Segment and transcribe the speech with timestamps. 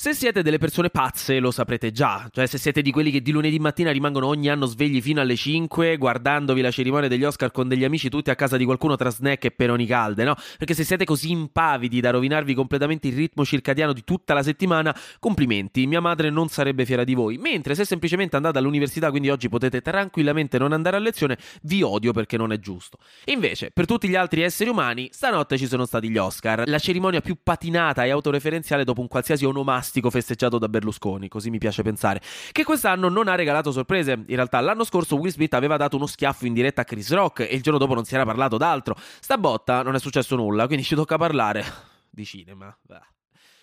[0.00, 3.32] Se siete delle persone pazze lo saprete già, cioè se siete di quelli che di
[3.32, 7.66] lunedì mattina rimangono ogni anno svegli fino alle 5 guardandovi la cerimonia degli Oscar con
[7.66, 10.36] degli amici tutti a casa di qualcuno tra snack e peroni calde, no?
[10.56, 14.96] Perché se siete così impavidi da rovinarvi completamente il ritmo circadiano di tutta la settimana,
[15.18, 17.36] complimenti, mia madre non sarebbe fiera di voi.
[17.36, 22.12] Mentre se semplicemente andate all'università, quindi oggi potete tranquillamente non andare a lezione, vi odio
[22.12, 22.98] perché non è giusto.
[23.24, 27.20] Invece, per tutti gli altri esseri umani, stanotte ci sono stati gli Oscar, la cerimonia
[27.20, 32.20] più patinata e autoreferenziale dopo un qualsiasi onomastico festeggiato da Berlusconi, così mi piace pensare,
[32.52, 34.12] che quest'anno non ha regalato sorprese.
[34.12, 37.40] In realtà l'anno scorso Will Smith aveva dato uno schiaffo in diretta a Chris Rock
[37.40, 38.96] e il giorno dopo non si era parlato d'altro.
[39.20, 41.64] Stabotta non è successo nulla, quindi ci tocca parlare
[42.10, 42.76] di cinema.
[42.82, 43.17] Beh.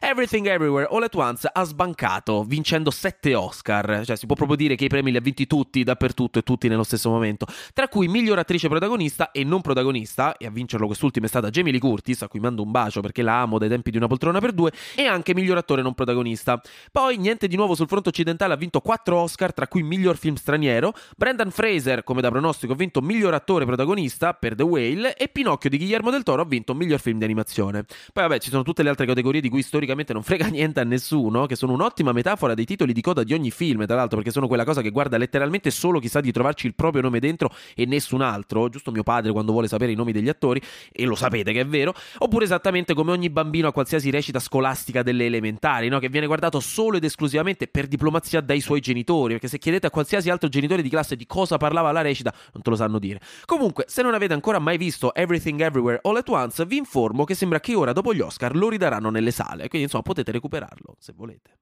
[0.00, 4.76] Everything Everywhere All at Once ha sbancato vincendo 7 Oscar, cioè si può proprio dire
[4.76, 8.06] che i premi li ha vinti tutti dappertutto e tutti nello stesso momento, tra cui
[8.06, 12.20] miglior attrice protagonista e non protagonista, e a vincerlo quest'ultima è stata Jamie Lee Curtis,
[12.22, 14.70] a cui mando un bacio perché la amo dai tempi di una poltrona per due,
[14.94, 16.60] e anche miglior attore non protagonista.
[16.92, 20.34] Poi niente di nuovo sul fronte occidentale, ha vinto 4 Oscar, tra cui miglior film
[20.34, 25.28] straniero, Brendan Fraser, come da pronostico, ha vinto miglior attore protagonista per The Whale, e
[25.28, 27.84] Pinocchio di Guillermo del Toro ha vinto miglior film di animazione.
[28.12, 30.80] Poi vabbè, ci sono tutte le altre categorie di cui storicamente storicamente non frega niente
[30.80, 34.16] a nessuno, che sono un'ottima metafora dei titoli di coda di ogni film, tra l'altro,
[34.16, 37.20] perché sono quella cosa che guarda letteralmente solo chi sa di trovarci il proprio nome
[37.20, 40.60] dentro e nessun altro, giusto mio padre quando vuole sapere i nomi degli attori,
[40.92, 45.02] e lo sapete che è vero, oppure esattamente come ogni bambino a qualsiasi recita scolastica
[45.02, 45.98] delle elementari, no?
[45.98, 49.90] che viene guardato solo ed esclusivamente per diplomazia dai suoi genitori, perché se chiedete a
[49.90, 53.20] qualsiasi altro genitore di classe di cosa parlava la recita, non te lo sanno dire.
[53.44, 57.34] Comunque, se non avete ancora mai visto Everything Everywhere All at Once, vi informo che
[57.34, 61.12] sembra che ora dopo gli Oscar lo ridaranno nelle sale, quindi insomma potete recuperarlo se
[61.12, 61.58] volete.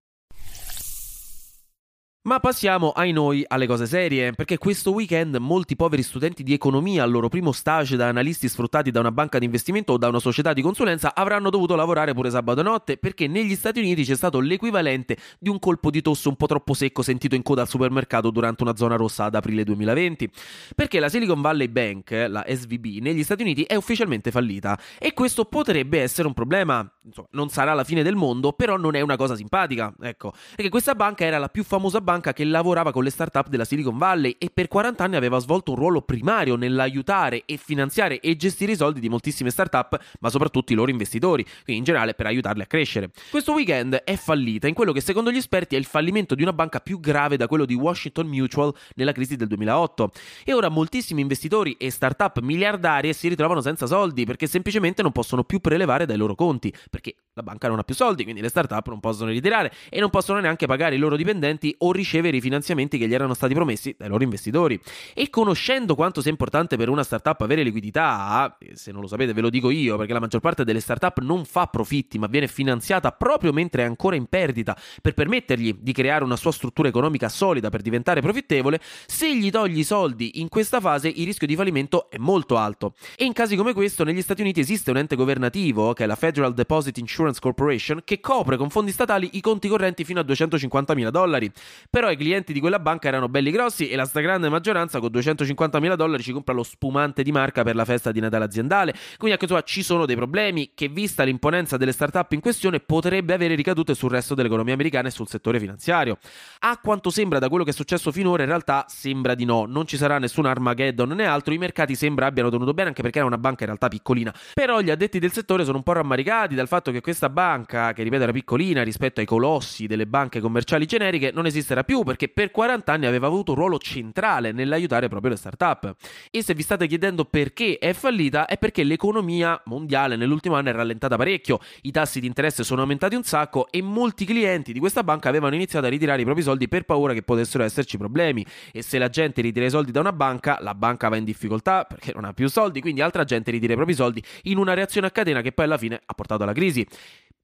[2.26, 7.02] Ma passiamo ai noi alle cose serie, perché questo weekend molti poveri studenti di economia
[7.02, 10.20] al loro primo stage da analisti sfruttati da una banca di investimento o da una
[10.20, 14.40] società di consulenza avranno dovuto lavorare pure sabato notte perché negli Stati Uniti c'è stato
[14.40, 18.30] l'equivalente di un colpo di tosse un po' troppo secco sentito in coda al supermercato
[18.30, 20.30] durante una zona rossa ad aprile 2020.
[20.74, 25.44] Perché la Silicon Valley Bank, la SVB, negli Stati Uniti è ufficialmente fallita e questo
[25.44, 26.90] potrebbe essere un problema.
[27.04, 30.70] Insomma, non sarà la fine del mondo, però non è una cosa simpatica, ecco, perché
[30.70, 33.98] questa banca era la più famosa banca banca che lavorava con le start-up della Silicon
[33.98, 38.72] Valley e per 40 anni aveva svolto un ruolo primario nell'aiutare e finanziare e gestire
[38.72, 42.62] i soldi di moltissime start-up, ma soprattutto i loro investitori, quindi in generale per aiutarli
[42.62, 43.10] a crescere.
[43.30, 46.52] Questo weekend è fallita in quello che secondo gli esperti è il fallimento di una
[46.52, 50.12] banca più grave da quello di Washington Mutual nella crisi del 2008.
[50.44, 55.42] E ora moltissimi investitori e start-up miliardarie si ritrovano senza soldi perché semplicemente non possono
[55.42, 58.86] più prelevare dai loro conti, perché la banca non ha più soldi, quindi le start-up
[58.88, 62.96] non possono ritirare e non possono neanche pagare i loro dipendenti o ricevere i finanziamenti
[62.96, 64.80] che gli erano stati promessi dai loro investitori.
[65.12, 69.40] E conoscendo quanto sia importante per una startup avere liquidità, se non lo sapete ve
[69.40, 73.10] lo dico io, perché la maggior parte delle startup non fa profitti, ma viene finanziata
[73.10, 77.68] proprio mentre è ancora in perdita, per permettergli di creare una sua struttura economica solida
[77.68, 82.08] per diventare profittevole, se gli togli i soldi in questa fase il rischio di fallimento
[82.10, 82.94] è molto alto.
[83.16, 86.14] E in casi come questo negli Stati Uniti esiste un ente governativo, che è la
[86.14, 90.94] Federal Deposit Insurance Corporation, che copre con fondi statali i conti correnti fino a 250
[90.94, 91.50] mila dollari.
[91.90, 95.80] Però i clienti di quella banca erano belli grossi e la stragrande maggioranza con 250
[95.80, 98.92] mila dollari ci compra lo spumante di marca per la festa di Natale aziendale.
[99.16, 103.32] Quindi anche insomma ci sono dei problemi che vista l'imponenza delle start-up in questione potrebbe
[103.32, 106.18] avere ricadute sul resto dell'economia americana e sul settore finanziario.
[106.60, 109.86] A quanto sembra da quello che è successo finora in realtà sembra di no, non
[109.86, 113.26] ci sarà nessun Armageddon né altro, i mercati sembra abbiano tenuto bene anche perché era
[113.26, 114.34] una banca in realtà piccolina.
[114.52, 118.02] Però gli addetti del settore sono un po' rammaricati dal fatto che questa banca, che
[118.02, 122.50] ripeto era piccolina rispetto ai colossi delle banche commerciali generiche, non esisterà più perché per
[122.50, 125.94] 40 anni aveva avuto un ruolo centrale nell'aiutare proprio le start-up.
[126.30, 130.72] E se vi state chiedendo perché è fallita, è perché l'economia mondiale nell'ultimo anno è
[130.72, 135.02] rallentata parecchio, i tassi di interesse sono aumentati un sacco e molti clienti di questa
[135.02, 138.44] banca avevano iniziato a ritirare i propri soldi per paura che potessero esserci problemi.
[138.72, 141.84] E se la gente ritira i soldi da una banca, la banca va in difficoltà
[141.84, 145.06] perché non ha più soldi, quindi altra gente ritira i propri soldi in una reazione
[145.06, 146.86] a catena che poi alla fine ha portato alla crisi.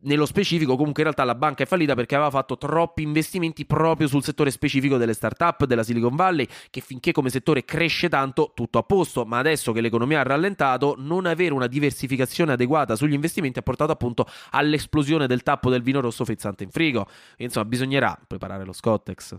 [0.02, 4.08] Nello specifico, comunque, in realtà la banca è fallita perché aveva fatto troppi investimenti proprio
[4.08, 8.79] sul settore specifico delle start-up della Silicon Valley, che finché come settore cresce tanto, tutto
[8.79, 13.58] a posto, ma adesso che l'economia ha rallentato, non avere una diversificazione adeguata sugli investimenti
[13.58, 17.06] ha portato appunto all'esplosione del tappo del vino rosso frizzante in frigo.
[17.37, 19.38] Insomma, bisognerà preparare lo Scottex.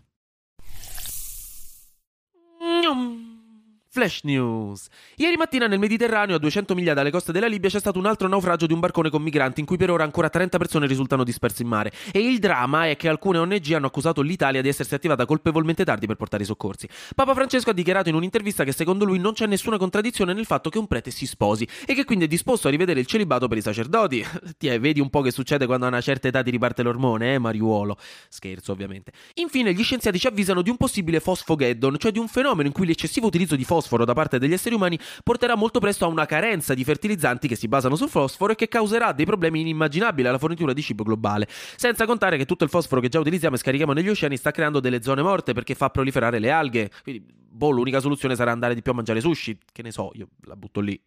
[3.93, 4.87] Flash News.
[5.17, 8.29] Ieri mattina nel Mediterraneo, a 200 miglia dalle coste della Libia, c'è stato un altro
[8.29, 11.61] naufragio di un barcone con migranti in cui per ora ancora 30 persone risultano disperse
[11.63, 11.91] in mare.
[12.13, 16.07] E il dramma è che alcune ONG hanno accusato l'Italia di essersi attivata colpevolmente tardi
[16.07, 16.87] per portare i soccorsi.
[17.13, 20.69] Papa Francesco ha dichiarato in un'intervista che secondo lui non c'è nessuna contraddizione nel fatto
[20.69, 23.57] che un prete si sposi e che quindi è disposto a rivedere il celibato per
[23.57, 24.25] i sacerdoti.
[24.57, 27.39] Tiè, vedi un po' che succede quando a una certa età ti riparte l'ormone, eh,
[27.39, 27.97] Mariuolo?
[28.29, 29.11] Scherzo, ovviamente.
[29.33, 32.85] Infine, gli scienziati ci avvisano di un possibile fosfogeddon, cioè di un fenomeno in cui
[32.85, 36.73] l'eccessivo utilizzo di fosforo da parte degli esseri umani porterà molto presto a una carenza
[36.73, 40.73] di fertilizzanti che si basano sul fosforo e che causerà dei problemi inimmaginabili alla fornitura
[40.73, 41.47] di cibo globale.
[41.49, 44.79] Senza contare che tutto il fosforo che già utilizziamo e scarichiamo negli oceani sta creando
[44.79, 46.89] delle zone morte perché fa proliferare le alghe.
[47.03, 49.57] Quindi, boh, l'unica soluzione sarà andare di più a mangiare sushi.
[49.71, 50.99] Che ne so, io la butto lì.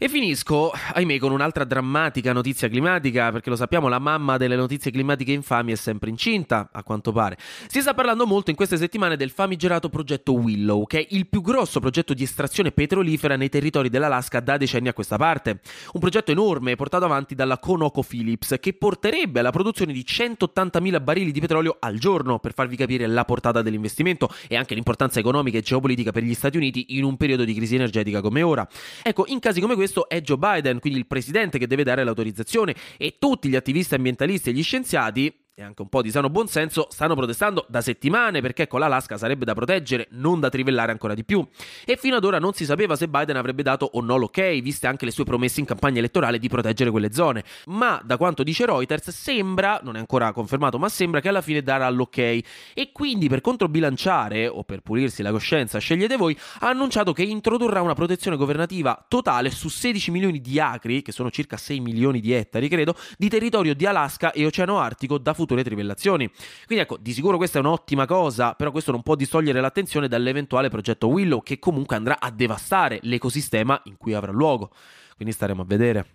[0.00, 4.92] E finisco, ahimè, con un'altra drammatica notizia climatica, perché lo sappiamo, la mamma delle notizie
[4.92, 7.36] climatiche infami è sempre incinta, a quanto pare.
[7.66, 11.40] Si sta parlando molto in queste settimane del famigerato progetto Willow, che è il più
[11.40, 15.58] grosso progetto di estrazione petrolifera nei territori dell'Alaska da decenni a questa parte.
[15.94, 21.40] Un progetto enorme portato avanti dalla ConocoPhillips, che porterebbe alla produzione di 180.000 barili di
[21.40, 26.12] petrolio al giorno, per farvi capire la portata dell'investimento e anche l'importanza economica e geopolitica
[26.12, 28.64] per gli Stati Uniti in un periodo di crisi energetica come ora.
[29.02, 32.04] Ecco, in casi come questo, questo è Joe Biden, quindi il presidente che deve dare
[32.04, 36.30] l'autorizzazione e tutti gli attivisti ambientalisti e gli scienziati e anche un po' di sano
[36.30, 41.14] buonsenso stanno protestando da settimane perché con l'Alaska sarebbe da proteggere, non da trivellare ancora
[41.14, 41.44] di più.
[41.84, 44.86] E fino ad ora non si sapeva se Biden avrebbe dato o no l'ok, viste
[44.86, 47.42] anche le sue promesse in campagna elettorale di proteggere quelle zone.
[47.66, 51.60] Ma da quanto dice Reuters sembra, non è ancora confermato, ma sembra che alla fine
[51.60, 52.18] darà l'ok.
[52.18, 52.44] E
[52.92, 57.94] quindi per controbilanciare o per pulirsi la coscienza, scegliete voi, ha annunciato che introdurrà una
[57.94, 62.68] protezione governativa totale su 16 milioni di acri, che sono circa 6 milioni di ettari,
[62.68, 66.30] credo, di territorio di Alaska e Oceano Artico da futuro future trivellazioni.
[66.66, 70.68] Quindi ecco, di sicuro questa è un'ottima cosa, però questo non può distogliere l'attenzione dall'eventuale
[70.68, 74.70] progetto Willow che comunque andrà a devastare l'ecosistema in cui avrà luogo.
[75.16, 76.06] Quindi staremo a vedere.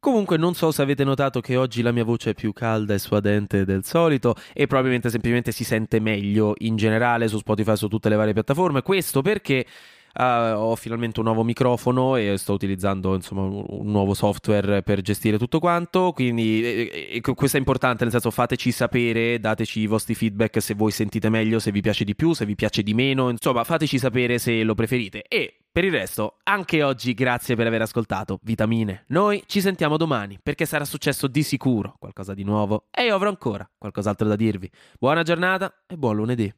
[0.00, 2.98] Comunque non so se avete notato che oggi la mia voce è più calda e
[2.98, 8.08] suadente del solito e probabilmente semplicemente si sente meglio in generale su Spotify su tutte
[8.08, 8.82] le varie piattaforme.
[8.82, 9.66] Questo perché
[10.14, 15.38] Uh, ho finalmente un nuovo microfono e sto utilizzando insomma un nuovo software per gestire
[15.38, 20.14] tutto quanto quindi e, e, questo è importante nel senso fateci sapere dateci i vostri
[20.14, 23.28] feedback se voi sentite meglio se vi piace di più se vi piace di meno
[23.28, 27.82] insomma fateci sapere se lo preferite e per il resto, anche oggi grazie per aver
[27.82, 29.04] ascoltato Vitamine.
[29.10, 33.28] Noi ci sentiamo domani perché sarà successo di sicuro qualcosa di nuovo e io avrò
[33.28, 34.68] ancora qualcos'altro da dirvi.
[34.98, 36.52] Buona giornata e buon lunedì.